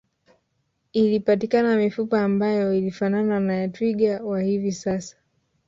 [0.93, 5.17] Ilipatikana mifupa ambayo ilifanana na ya twiga wa hivi sasa